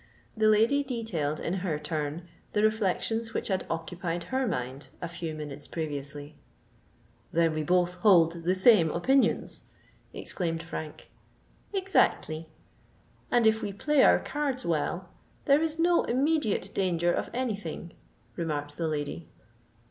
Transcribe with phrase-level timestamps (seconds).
[0.35, 5.35] The lady detailed, in her turn, the reflections which had occupied her mind a few
[5.35, 6.35] minutes previously.
[7.31, 9.63] "Then we both hold the same opinions?"
[10.11, 11.11] exclaimed Frank.
[11.71, 12.49] "Exactly.
[13.29, 15.09] And if we play our cards well,
[15.45, 17.93] there is no immediate danger of any thing,"
[18.35, 19.27] remarked the lady.